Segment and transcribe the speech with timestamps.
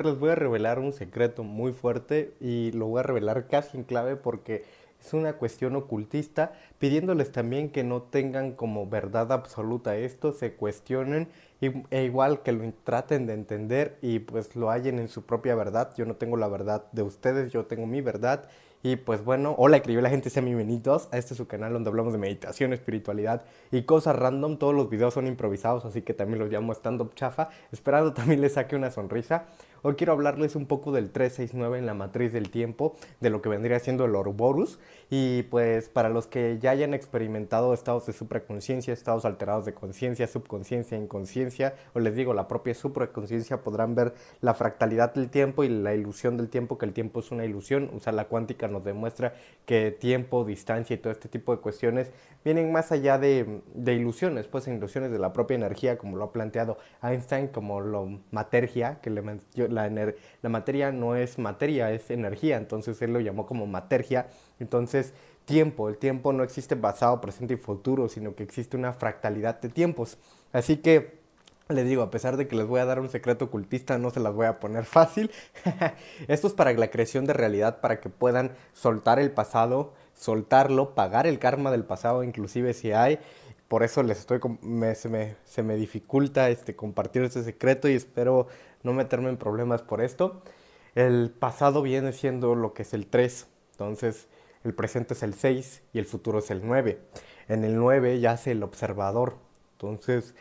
[0.00, 3.84] les voy a revelar un secreto muy fuerte y lo voy a revelar casi en
[3.84, 4.64] clave porque
[4.98, 11.28] es una cuestión ocultista, pidiéndoles también que no tengan como verdad absoluta esto, se cuestionen
[11.90, 15.94] e igual que lo traten de entender y pues lo hallen en su propia verdad.
[15.96, 18.48] Yo no tengo la verdad de ustedes, yo tengo mi verdad
[18.84, 22.18] y pues bueno, hola la gente, sean bienvenidos a este su canal donde hablamos de
[22.18, 24.56] meditación, espiritualidad y cosas random.
[24.56, 28.54] Todos los videos son improvisados, así que también los llamo stand-up chafa, esperando también les
[28.54, 29.46] saque una sonrisa.
[29.84, 33.48] Hoy quiero hablarles un poco del 369 en la matriz del tiempo, de lo que
[33.48, 34.78] vendría siendo el Ouroboros.
[35.10, 40.28] Y pues para los que ya hayan experimentado estados de supraconciencia, estados alterados de conciencia,
[40.28, 41.51] subconsciencia, inconsciencia,
[41.94, 46.36] o les digo, la propia supraconciencia, podrán ver la fractalidad del tiempo y la ilusión
[46.36, 47.90] del tiempo, que el tiempo es una ilusión.
[47.94, 49.34] O sea, la cuántica nos demuestra
[49.66, 52.10] que tiempo, distancia y todo este tipo de cuestiones
[52.44, 56.32] vienen más allá de, de ilusiones, pues ilusiones de la propia energía, como lo ha
[56.32, 59.22] planteado Einstein, como lo matergia, que le
[59.68, 64.26] la, materia no es materia, es energía, entonces él lo llamó como matergia.
[64.58, 69.60] Entonces, tiempo, el tiempo no existe pasado, presente y futuro, sino que existe una fractalidad
[69.60, 70.18] de tiempos.
[70.52, 71.21] Así que
[71.68, 74.20] les digo, a pesar de que les voy a dar un secreto ocultista, no se
[74.20, 75.30] las voy a poner fácil.
[76.28, 81.26] Esto es para la creación de realidad, para que puedan soltar el pasado, soltarlo, pagar
[81.26, 83.18] el karma del pasado, inclusive si hay.
[83.68, 84.40] Por eso les estoy,
[84.94, 88.48] se, me, se me dificulta este, compartir este secreto y espero
[88.82, 90.42] no meterme en problemas por esto.
[90.94, 94.28] El pasado viene siendo lo que es el 3, entonces
[94.62, 97.00] el presente es el 6 y el futuro es el 9.
[97.48, 99.36] En el 9 yace el observador,
[99.72, 100.34] entonces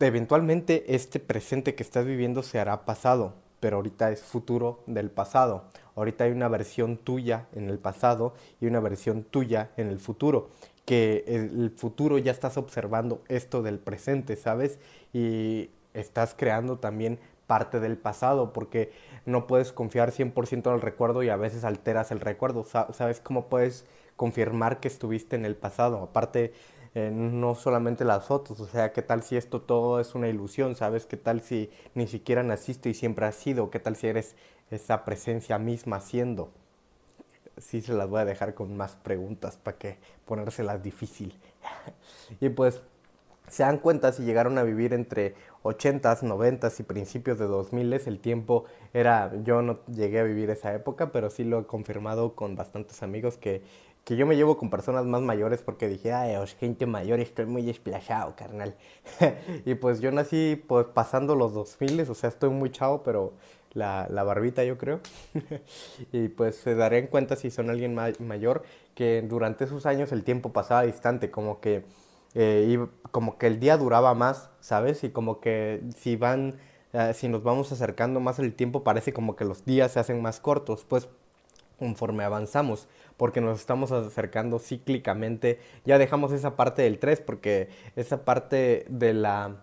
[0.00, 5.64] eventualmente este presente que estás viviendo se hará pasado, pero ahorita es futuro del pasado.
[5.94, 10.48] Ahorita hay una versión tuya en el pasado y una versión tuya en el futuro
[10.84, 14.78] que el futuro ya estás observando esto del presente, ¿sabes?
[15.12, 18.92] Y estás creando también parte del pasado, porque
[19.26, 22.64] no puedes confiar 100% en el recuerdo y a veces alteras el recuerdo.
[22.64, 23.84] ¿Sabes cómo puedes
[24.16, 25.98] confirmar que estuviste en el pasado?
[26.02, 26.52] Aparte,
[26.94, 30.74] eh, no solamente las fotos, o sea, ¿qué tal si esto todo es una ilusión?
[30.74, 31.06] ¿Sabes?
[31.06, 33.70] ¿Qué tal si ni siquiera naciste y siempre has sido?
[33.70, 34.36] ¿Qué tal si eres
[34.70, 36.50] esa presencia misma siendo?
[37.56, 41.34] Sí se las voy a dejar con más preguntas para que ponérselas difícil.
[42.40, 42.82] y pues
[43.48, 48.18] se dan cuenta si llegaron a vivir entre 80s, 90s y principios de 2000 el
[48.18, 52.56] tiempo era, yo no llegué a vivir esa época, pero sí lo he confirmado con
[52.56, 53.62] bastantes amigos que,
[54.04, 57.46] que yo me llevo con personas más mayores porque dije, ay, es gente mayor, estoy
[57.46, 58.74] muy desplazado, carnal.
[59.64, 63.34] y pues yo nací pues pasando los 2000, o sea, estoy muy chavo, pero
[63.72, 65.00] la, la barbita yo creo.
[66.12, 68.64] y pues se darían cuenta si son alguien mayor
[68.94, 71.84] que durante esos años el tiempo pasaba distante, como que
[72.34, 72.78] eh,
[73.10, 75.04] como que el día duraba más, ¿sabes?
[75.04, 76.58] Y como que si van,
[76.92, 80.22] eh, si nos vamos acercando más el tiempo, parece como que los días se hacen
[80.22, 81.08] más cortos, pues
[81.82, 88.24] conforme avanzamos, porque nos estamos acercando cíclicamente, ya dejamos esa parte del 3, porque esa
[88.24, 89.56] parte de la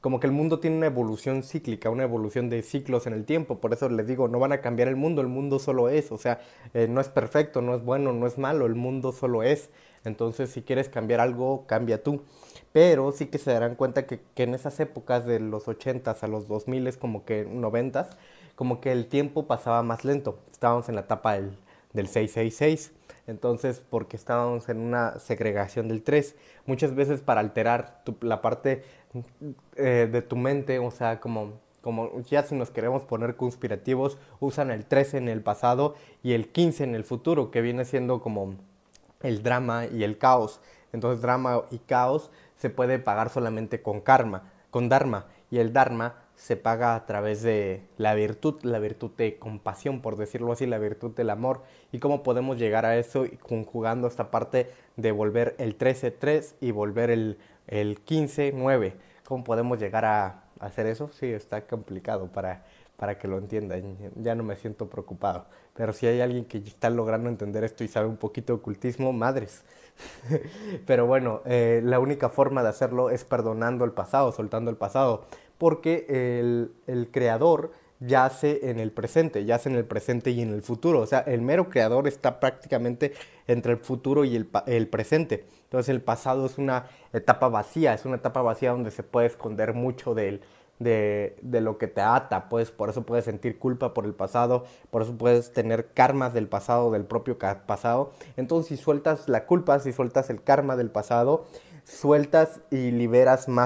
[0.00, 3.58] como que el mundo tiene una evolución cíclica, una evolución de ciclos en el tiempo.
[3.58, 6.12] Por eso les digo, no van a cambiar el mundo, el mundo solo es.
[6.12, 6.40] O sea,
[6.74, 9.68] eh, no es perfecto, no es bueno, no es malo, el mundo solo es.
[10.04, 12.22] Entonces, si quieres cambiar algo, cambia tú.
[12.72, 16.46] Pero sí que se darán cuenta que, en esas épocas de los 80s a los
[16.46, 18.06] 2000 como que 90s,
[18.54, 20.38] como que el tiempo pasaba más lento.
[20.52, 21.56] Estábamos en la etapa del,
[21.96, 22.92] del 666.
[23.26, 26.36] Entonces, porque estábamos en una segregación del 3.
[26.66, 28.84] Muchas veces para alterar la parte
[29.74, 34.70] eh, de tu mente, o sea, como, como ya si nos queremos poner conspirativos, usan
[34.70, 38.54] el 13 en el pasado y el 15 en el futuro, que viene siendo como
[39.22, 40.60] el drama y el caos.
[40.92, 45.26] Entonces drama y caos se puede pagar solamente con karma, con dharma.
[45.50, 50.16] Y el dharma se paga a través de la virtud, la virtud de compasión, por
[50.16, 51.62] decirlo así, la virtud del amor.
[51.92, 57.10] Y cómo podemos llegar a eso conjugando esta parte de volver el 13-3 y volver
[57.10, 58.92] el, el 15-9.
[59.24, 61.10] ¿Cómo podemos llegar a hacer eso?
[61.12, 62.64] Sí, está complicado para
[62.96, 63.96] para que lo entiendan.
[64.16, 65.46] Ya no me siento preocupado.
[65.74, 69.12] Pero si hay alguien que está logrando entender esto y sabe un poquito de ocultismo,
[69.12, 69.62] madres.
[70.86, 75.24] Pero bueno, eh, la única forma de hacerlo es perdonando el pasado, soltando el pasado.
[75.58, 80.62] Porque el, el creador yace en el presente, yace en el presente y en el
[80.62, 81.00] futuro.
[81.00, 83.14] O sea, el mero creador está prácticamente
[83.46, 85.46] entre el futuro y el, el, presente.
[85.64, 89.72] Entonces el pasado es una etapa vacía, es una etapa vacía donde se puede esconder
[89.72, 90.40] mucho de,
[90.78, 95.02] de, lo que te ata, pues por eso puedes sentir culpa por el pasado, por
[95.02, 98.12] eso puedes tener karmas del pasado, del propio pasado.
[98.36, 101.46] Entonces si sueltas la culpa, si sueltas el karma del pasado,
[101.84, 103.64] sueltas y liberas más